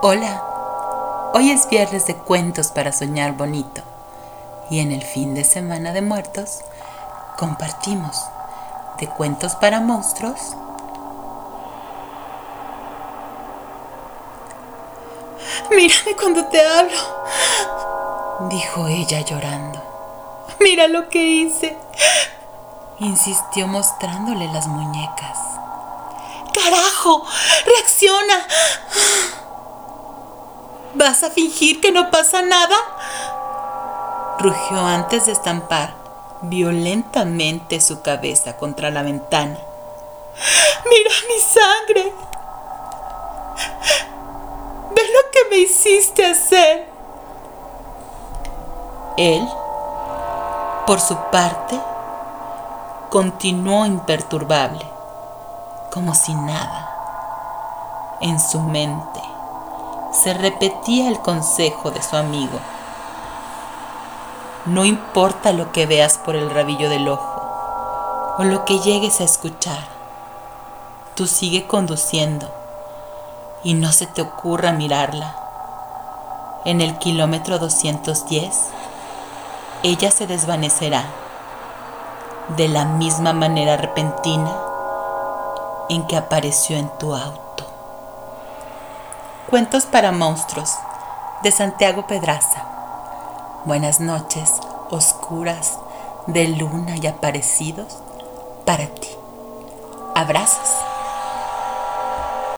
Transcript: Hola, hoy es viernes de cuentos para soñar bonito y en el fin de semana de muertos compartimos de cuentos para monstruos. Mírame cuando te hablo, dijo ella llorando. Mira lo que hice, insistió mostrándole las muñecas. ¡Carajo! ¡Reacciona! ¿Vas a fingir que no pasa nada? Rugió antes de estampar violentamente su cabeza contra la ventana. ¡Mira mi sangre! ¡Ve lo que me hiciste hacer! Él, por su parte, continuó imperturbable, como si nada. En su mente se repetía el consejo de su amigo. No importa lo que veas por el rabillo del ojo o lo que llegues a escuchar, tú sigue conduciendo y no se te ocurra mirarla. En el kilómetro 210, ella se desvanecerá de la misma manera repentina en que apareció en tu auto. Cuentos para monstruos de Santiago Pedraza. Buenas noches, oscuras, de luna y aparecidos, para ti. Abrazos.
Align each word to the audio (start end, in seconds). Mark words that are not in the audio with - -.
Hola, 0.00 0.44
hoy 1.34 1.50
es 1.50 1.68
viernes 1.68 2.06
de 2.06 2.14
cuentos 2.14 2.68
para 2.68 2.92
soñar 2.92 3.32
bonito 3.32 3.82
y 4.70 4.78
en 4.78 4.92
el 4.92 5.02
fin 5.02 5.34
de 5.34 5.42
semana 5.42 5.92
de 5.92 6.02
muertos 6.02 6.60
compartimos 7.36 8.22
de 9.00 9.08
cuentos 9.08 9.56
para 9.56 9.80
monstruos. 9.80 10.54
Mírame 15.70 16.14
cuando 16.14 16.44
te 16.44 16.64
hablo, 16.64 16.98
dijo 18.50 18.86
ella 18.86 19.22
llorando. 19.22 19.82
Mira 20.60 20.86
lo 20.86 21.08
que 21.08 21.24
hice, 21.24 21.76
insistió 23.00 23.66
mostrándole 23.66 24.46
las 24.52 24.68
muñecas. 24.68 25.38
¡Carajo! 26.54 27.24
¡Reacciona! 27.66 28.07
¿Vas 30.94 31.22
a 31.22 31.30
fingir 31.30 31.80
que 31.80 31.92
no 31.92 32.10
pasa 32.10 32.40
nada? 32.40 32.76
Rugió 34.38 34.80
antes 34.80 35.26
de 35.26 35.32
estampar 35.32 35.94
violentamente 36.42 37.80
su 37.80 38.00
cabeza 38.00 38.56
contra 38.56 38.90
la 38.90 39.02
ventana. 39.02 39.58
¡Mira 40.88 41.10
mi 41.28 41.40
sangre! 41.40 42.12
¡Ve 44.94 45.02
lo 45.02 45.30
que 45.30 45.50
me 45.50 45.56
hiciste 45.58 46.24
hacer! 46.24 46.88
Él, 49.18 49.46
por 50.86 51.00
su 51.00 51.16
parte, 51.30 51.78
continuó 53.10 53.84
imperturbable, 53.84 54.86
como 55.92 56.14
si 56.14 56.34
nada. 56.34 56.86
En 58.20 58.40
su 58.40 58.60
mente 58.60 59.37
se 60.22 60.34
repetía 60.34 61.08
el 61.08 61.20
consejo 61.20 61.90
de 61.90 62.02
su 62.02 62.16
amigo. 62.16 62.58
No 64.66 64.84
importa 64.84 65.52
lo 65.52 65.70
que 65.72 65.86
veas 65.86 66.18
por 66.18 66.34
el 66.34 66.50
rabillo 66.50 66.90
del 66.90 67.08
ojo 67.08 68.36
o 68.38 68.44
lo 68.44 68.64
que 68.64 68.80
llegues 68.80 69.20
a 69.20 69.24
escuchar, 69.24 69.88
tú 71.14 71.26
sigue 71.26 71.66
conduciendo 71.66 72.48
y 73.62 73.74
no 73.74 73.92
se 73.92 74.06
te 74.06 74.22
ocurra 74.22 74.72
mirarla. 74.72 75.36
En 76.64 76.80
el 76.80 76.98
kilómetro 76.98 77.58
210, 77.58 78.56
ella 79.84 80.10
se 80.10 80.26
desvanecerá 80.26 81.04
de 82.56 82.68
la 82.68 82.84
misma 82.84 83.32
manera 83.32 83.76
repentina 83.76 84.52
en 85.88 86.06
que 86.06 86.16
apareció 86.16 86.76
en 86.76 86.88
tu 86.98 87.14
auto. 87.14 87.67
Cuentos 89.48 89.86
para 89.86 90.12
monstruos 90.12 90.74
de 91.42 91.50
Santiago 91.50 92.06
Pedraza. 92.06 92.66
Buenas 93.64 93.98
noches, 93.98 94.52
oscuras, 94.90 95.78
de 96.26 96.48
luna 96.48 96.96
y 96.98 97.06
aparecidos, 97.06 97.96
para 98.66 98.86
ti. 98.88 99.08
Abrazos. 100.14 100.97